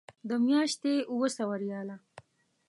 د 0.29 0.31
میاشتې 0.45 0.93
اوه 1.11 1.27
سوه 1.37 1.55
ریاله. 1.63 1.95